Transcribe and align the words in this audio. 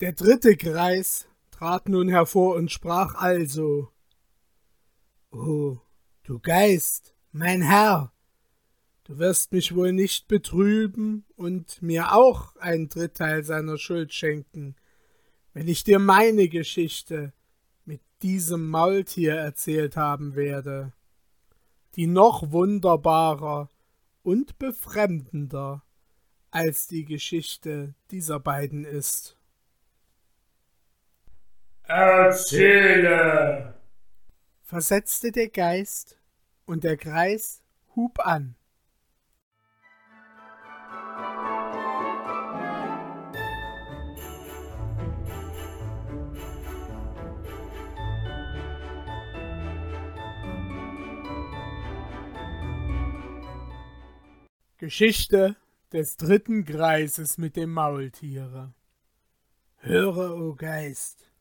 Der 0.00 0.12
dritte 0.12 0.56
Greis 0.56 1.26
trat 1.50 1.88
nun 1.88 2.08
hervor 2.08 2.54
und 2.54 2.70
sprach 2.70 3.16
also 3.16 3.90
O, 5.32 5.78
du 6.22 6.38
Geist, 6.38 7.16
mein 7.32 7.62
Herr, 7.62 8.12
du 9.02 9.18
wirst 9.18 9.50
mich 9.50 9.74
wohl 9.74 9.92
nicht 9.92 10.28
betrüben 10.28 11.24
und 11.34 11.82
mir 11.82 12.12
auch 12.14 12.54
ein 12.56 12.88
Dritteil 12.88 13.42
seiner 13.42 13.76
Schuld 13.76 14.14
schenken, 14.14 14.76
wenn 15.52 15.66
ich 15.66 15.82
dir 15.82 15.98
meine 15.98 16.48
Geschichte 16.48 17.32
mit 17.84 18.00
diesem 18.22 18.70
Maultier 18.70 19.34
erzählt 19.34 19.96
haben 19.96 20.36
werde, 20.36 20.92
die 21.96 22.06
noch 22.06 22.52
wunderbarer 22.52 23.68
und 24.22 24.60
befremdender 24.60 25.82
als 26.52 26.86
die 26.86 27.04
Geschichte 27.04 27.96
dieser 28.12 28.38
beiden 28.38 28.84
ist. 28.84 29.37
Erzähle, 31.90 33.72
versetzte 34.62 35.32
der 35.32 35.48
Geist, 35.48 36.18
und 36.66 36.84
der 36.84 36.98
Greis 36.98 37.62
hub 37.96 38.18
an. 38.20 38.56
Geschichte 54.76 55.56
des 55.90 56.18
dritten 56.18 56.66
Greises 56.66 57.38
mit 57.38 57.56
dem 57.56 57.72
Maultiere. 57.72 58.74
Höre, 59.78 60.36
o 60.36 60.54
Geist, 60.54 61.32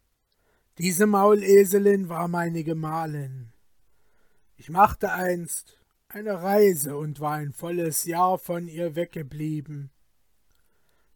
diese 0.77 1.08
Mauleselin 1.08 2.08
war 2.08 2.27
meine 2.27 2.63
Gemahlin. 2.63 3.51
Ich 4.57 4.70
machte 4.70 5.12
einst 5.12 5.79
eine 6.07 6.41
Reise 6.41 6.98
und 6.98 7.20
war 7.20 7.34
ein 7.34 7.51
volles 7.51 8.05
Jahr 8.05 8.38
von 8.38 8.68
ihr 8.68 8.96
weggeblieben. 8.96 9.90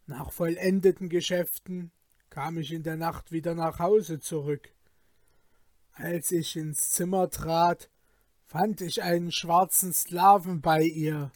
Nach 0.07 0.31
vollendeten 0.31 1.09
Geschäften 1.09 1.91
kam 2.29 2.57
ich 2.57 2.73
in 2.73 2.83
der 2.83 2.97
Nacht 2.97 3.31
wieder 3.31 3.53
nach 3.53 3.77
Hause 3.79 4.19
zurück. 4.19 4.73
Als 5.93 6.31
ich 6.31 6.55
ins 6.55 6.89
Zimmer 6.89 7.29
trat, 7.29 7.89
fand 8.45 8.81
ich 8.81 9.03
einen 9.03 9.31
schwarzen 9.31 9.93
Sklaven 9.93 10.61
bei 10.61 10.81
ihr. 10.81 11.31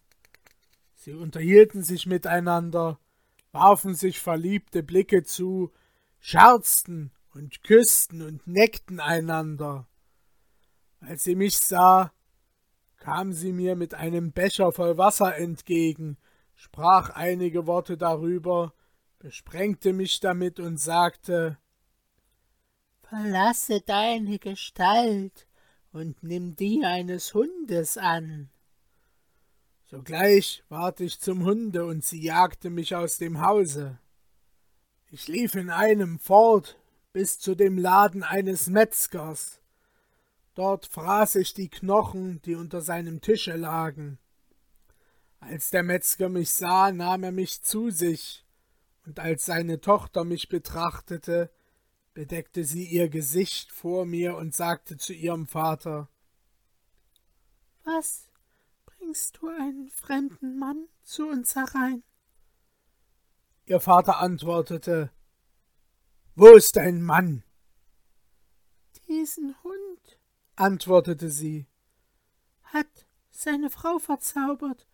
Sie 0.96 1.14
unterhielten 1.14 1.84
sich 1.84 2.08
miteinander, 2.08 3.00
warfen 3.52 3.94
sich 3.94 4.20
verliebte 4.20 4.82
Blicke 4.82 5.24
zu, 5.24 5.72
scherzten 6.20 7.12
und 7.36 7.64
küssten 7.64 8.22
und 8.22 8.48
neckten 8.48 9.00
einander. 9.00 9.88
Als 11.02 11.24
sie 11.24 11.36
mich 11.36 11.58
sah, 11.58 12.12
kam 12.98 13.34
sie 13.34 13.52
mir 13.52 13.76
mit 13.76 13.94
einem 13.94 14.32
Becher 14.32 14.72
voll 14.72 14.98
Wasser 14.98 15.36
entgegen, 15.36 16.18
sprach 16.56 17.10
einige 17.10 17.68
Worte 17.68 17.98
darüber, 17.98 18.74
besprengte 19.20 19.94
mich 19.94 20.20
damit 20.20 20.60
und 20.60 20.80
sagte 20.80 21.58
Verlasse 23.02 23.82
deine 23.82 24.40
Gestalt 24.40 25.48
und 25.92 26.24
nimm 26.24 26.56
die 26.56 26.84
eines 26.84 27.34
Hundes 27.34 27.98
an. 27.98 28.50
Sogleich 29.84 30.64
ward 30.70 31.02
ich 31.02 31.20
zum 31.20 31.46
Hunde 31.46 31.86
und 31.86 32.04
sie 32.04 32.22
jagte 32.22 32.72
mich 32.72 32.96
aus 32.96 33.18
dem 33.18 33.42
Hause. 33.42 34.00
Ich 35.12 35.28
lief 35.28 35.54
in 35.54 35.70
einem 35.70 36.18
fort, 36.18 36.78
bis 37.16 37.40
zu 37.40 37.56
dem 37.56 37.78
Laden 37.78 38.24
eines 38.24 38.68
Metzgers. 38.68 39.62
Dort 40.54 40.86
fraß 40.86 41.36
ich 41.36 41.54
die 41.54 41.70
Knochen, 41.70 42.42
die 42.42 42.56
unter 42.56 42.82
seinem 42.82 43.22
Tische 43.22 43.56
lagen. 43.56 44.20
Als 45.40 45.70
der 45.70 45.82
Metzger 45.82 46.28
mich 46.28 46.52
sah, 46.52 46.92
nahm 46.92 47.24
er 47.24 47.32
mich 47.32 47.62
zu 47.62 47.90
sich, 47.90 48.46
und 49.06 49.18
als 49.18 49.46
seine 49.46 49.80
Tochter 49.80 50.26
mich 50.26 50.50
betrachtete, 50.50 51.50
bedeckte 52.14 52.66
sie 52.66 52.84
ihr 52.84 53.08
Gesicht 53.08 53.72
vor 53.72 54.06
mir 54.06 54.36
und 54.36 54.54
sagte 54.54 54.98
zu 54.98 55.14
ihrem 55.14 55.48
Vater 55.48 56.10
Was 57.86 58.28
bringst 58.86 59.38
du 59.38 59.48
einen 59.48 59.90
fremden 59.90 60.60
Mann 60.60 60.90
zu 61.06 61.30
uns 61.30 61.56
herein? 61.56 62.04
Ihr 63.68 63.80
Vater 63.80 64.20
antwortete 64.20 65.12
wo 66.36 66.48
ist 66.50 66.76
dein 66.76 67.02
Mann? 67.02 67.44
Diesen 69.08 69.56
Hund, 69.64 70.20
antwortete 70.56 71.30
sie, 71.30 71.68
hat 72.64 73.06
seine 73.30 73.70
Frau 73.70 74.00
verzaubert, 74.00 74.88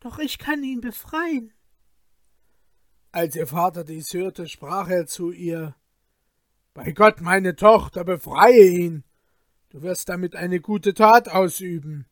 doch 0.00 0.18
ich 0.18 0.38
kann 0.38 0.62
ihn 0.62 0.80
befreien. 0.80 1.52
Als 3.12 3.34
ihr 3.36 3.46
Vater 3.46 3.84
dies 3.84 4.12
hörte, 4.12 4.46
sprach 4.46 4.88
er 4.88 5.06
zu 5.06 5.30
ihr 5.30 5.74
Bei 6.74 6.92
Gott, 6.92 7.20
meine 7.20 7.56
Tochter, 7.56 8.04
befreie 8.04 8.68
ihn, 8.68 9.04
du 9.70 9.82
wirst 9.82 10.08
damit 10.08 10.36
eine 10.36 10.60
gute 10.60 10.92
Tat 10.92 11.28
ausüben. 11.28 12.06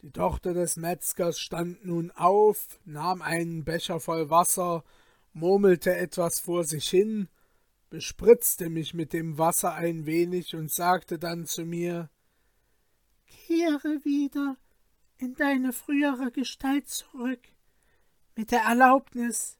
Die 0.00 0.12
Tochter 0.12 0.54
des 0.54 0.76
Metzgers 0.76 1.38
stand 1.38 1.84
nun 1.84 2.10
auf, 2.12 2.80
nahm 2.84 3.20
einen 3.22 3.64
Becher 3.64 4.00
voll 4.00 4.30
Wasser 4.30 4.84
murmelte 5.36 5.94
etwas 5.94 6.40
vor 6.40 6.64
sich 6.64 6.88
hin, 6.88 7.28
bespritzte 7.90 8.70
mich 8.70 8.94
mit 8.94 9.12
dem 9.12 9.36
Wasser 9.36 9.74
ein 9.74 10.06
wenig 10.06 10.56
und 10.56 10.72
sagte 10.72 11.18
dann 11.18 11.44
zu 11.44 11.64
mir 11.66 12.10
Kehre 13.26 14.04
wieder 14.04 14.56
in 15.18 15.34
deine 15.34 15.72
frühere 15.72 16.32
Gestalt 16.32 16.88
zurück, 16.88 17.40
mit 18.34 18.50
der 18.50 18.62
Erlaubnis 18.62 19.58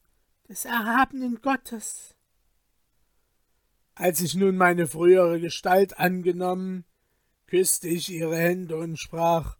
des 0.49 0.65
erhabenen 0.65 1.41
Gottes. 1.41 2.15
Als 3.93 4.21
ich 4.21 4.35
nun 4.35 4.57
meine 4.57 4.87
frühere 4.87 5.39
Gestalt 5.39 5.99
angenommen, 5.99 6.85
küsste 7.45 7.87
ich 7.87 8.09
ihre 8.09 8.37
Hände 8.37 8.77
und 8.77 8.97
sprach 8.97 9.57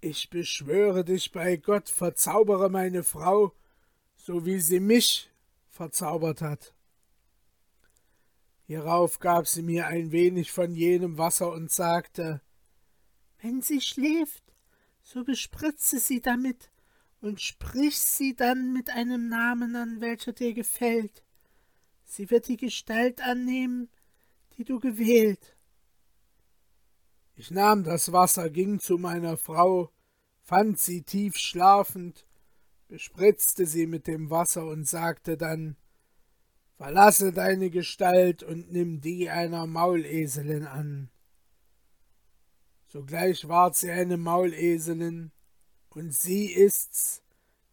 Ich 0.00 0.30
beschwöre 0.30 1.04
dich 1.04 1.30
bei 1.30 1.56
Gott, 1.56 1.88
verzaubere 1.90 2.70
meine 2.70 3.02
Frau 3.02 3.54
so 4.22 4.44
wie 4.44 4.58
sie 4.58 4.80
mich 4.80 5.30
verzaubert 5.70 6.42
hat. 6.42 6.74
Hierauf 8.66 9.18
gab 9.18 9.48
sie 9.48 9.62
mir 9.62 9.86
ein 9.86 10.12
wenig 10.12 10.52
von 10.52 10.74
jenem 10.74 11.18
Wasser 11.18 11.50
und 11.52 11.70
sagte 11.70 12.40
Wenn 13.40 13.62
sie 13.62 13.80
schläft, 13.80 14.44
so 15.02 15.24
bespritze 15.24 15.98
sie 15.98 16.20
damit 16.20 16.70
und 17.20 17.40
sprich 17.40 17.98
sie 17.98 18.36
dann 18.36 18.72
mit 18.72 18.90
einem 18.90 19.28
Namen 19.28 19.74
an, 19.74 20.00
welcher 20.00 20.32
dir 20.32 20.52
gefällt. 20.52 21.24
Sie 22.04 22.30
wird 22.30 22.48
die 22.48 22.56
Gestalt 22.56 23.22
annehmen, 23.22 23.88
die 24.56 24.64
du 24.64 24.78
gewählt. 24.78 25.56
Ich 27.36 27.50
nahm 27.50 27.84
das 27.84 28.12
Wasser, 28.12 28.50
ging 28.50 28.80
zu 28.80 28.98
meiner 28.98 29.36
Frau, 29.38 29.90
fand 30.42 30.78
sie 30.78 31.02
tief 31.02 31.36
schlafend 31.36 32.26
bespritzte 32.90 33.66
sie 33.66 33.86
mit 33.86 34.08
dem 34.08 34.30
Wasser 34.30 34.66
und 34.66 34.86
sagte 34.86 35.36
dann 35.36 35.76
Verlasse 36.76 37.32
deine 37.32 37.70
Gestalt 37.70 38.42
und 38.42 38.72
nimm 38.72 39.00
die 39.00 39.30
einer 39.30 39.66
Mauleselin 39.66 40.66
an. 40.66 41.10
Sogleich 42.88 43.46
ward 43.46 43.76
sie 43.76 43.90
eine 43.90 44.16
Mauleselin, 44.16 45.30
und 45.90 46.14
sie 46.14 46.46
ist's, 46.46 47.22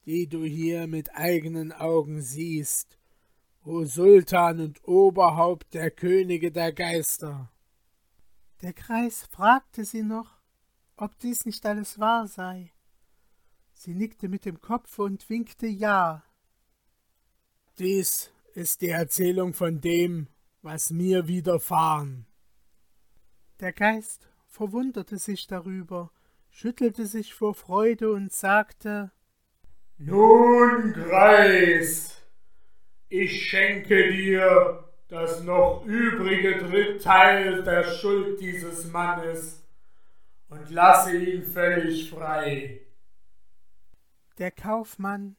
die 0.06 0.28
du 0.28 0.44
hier 0.44 0.88
mit 0.88 1.16
eigenen 1.16 1.72
Augen 1.72 2.22
siehst, 2.22 3.00
o 3.64 3.86
Sultan 3.86 4.60
und 4.60 4.88
Oberhaupt 4.88 5.74
der 5.74 5.90
Könige 5.90 6.52
der 6.52 6.74
Geister. 6.74 7.50
Der 8.62 8.74
Kreis 8.74 9.24
fragte 9.32 9.84
sie 9.86 10.04
noch, 10.04 10.38
ob 10.96 11.18
dies 11.20 11.46
nicht 11.46 11.66
alles 11.66 11.98
wahr 11.98 12.28
sei. 12.28 12.72
Sie 13.80 13.94
nickte 13.94 14.28
mit 14.28 14.44
dem 14.46 14.60
Kopf 14.60 14.98
und 14.98 15.30
winkte 15.30 15.68
Ja. 15.68 16.24
Dies 17.78 18.32
ist 18.56 18.82
die 18.82 18.90
Erzählung 18.90 19.54
von 19.54 19.82
dem, 19.82 20.30
was 20.64 20.90
mir 20.90 21.28
widerfahren. 21.28 22.26
Der 23.60 23.74
Geist 23.74 24.28
verwunderte 24.48 25.20
sich 25.20 25.46
darüber, 25.46 26.12
schüttelte 26.50 27.06
sich 27.06 27.36
vor 27.36 27.54
Freude 27.54 28.12
und 28.12 28.34
sagte 28.34 29.12
Nun, 30.00 30.94
Greis, 30.94 32.20
ich 33.10 33.48
schenke 33.48 34.12
dir 34.12 34.92
das 35.08 35.44
noch 35.44 35.86
übrige 35.86 36.58
Dritteil 36.58 37.62
der 37.62 37.84
Schuld 37.84 38.42
dieses 38.42 38.92
Mannes 38.92 39.64
und 40.50 40.68
lasse 40.72 41.16
ihn 41.16 41.44
völlig 41.44 42.10
frei. 42.10 42.87
Der 44.38 44.52
Kaufmann 44.52 45.36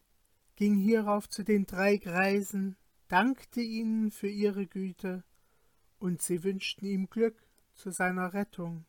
ging 0.57 0.75
hierauf 0.75 1.29
zu 1.29 1.45
den 1.45 1.67
drei 1.67 1.99
Greisen 1.99 2.77
dankte 3.09 3.61
ihnen 3.61 4.11
für 4.11 4.29
ihre 4.29 4.67
Güte, 4.67 5.25
und 5.99 6.23
sie 6.23 6.45
wünschten 6.45 6.87
ihm 6.87 7.09
Glück 7.09 7.37
zu 7.75 7.91
seiner 7.91 8.35
Rettung, 8.35 8.85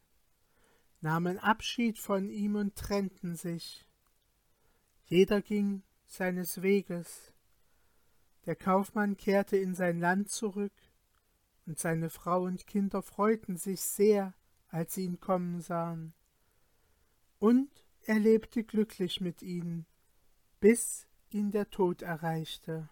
nahmen 1.02 1.40
Abschied 1.40 1.98
von 1.98 2.30
ihm 2.30 2.56
und 2.56 2.76
trennten 2.76 3.36
sich. 3.36 3.88
Jeder 5.06 5.42
ging 5.42 5.84
seines 6.06 6.62
Weges. 6.62 7.34
Der 8.46 8.56
Kaufmann 8.56 9.16
kehrte 9.16 9.58
in 9.58 9.74
sein 9.74 10.00
Land 10.00 10.30
zurück, 10.30 10.74
und 11.66 11.78
seine 11.78 12.10
Frau 12.10 12.44
und 12.44 12.66
Kinder 12.66 13.04
freuten 13.04 13.58
sich 13.58 13.82
sehr, 13.82 14.34
als 14.70 14.96
sie 14.96 15.06
ihn 15.06 15.20
kommen 15.20 15.62
sahen. 15.62 16.14
Und 17.38 17.70
er 18.02 18.18
lebte 18.18 18.64
glücklich 18.64 19.22
mit 19.22 19.44
ihnen, 19.44 19.86
bis 20.60 21.08
ihn 21.30 21.52
der 21.52 21.70
Tod 21.70 22.02
erreichte. 22.02 22.90